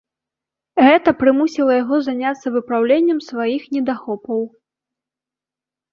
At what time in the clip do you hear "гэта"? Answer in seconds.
0.85-1.09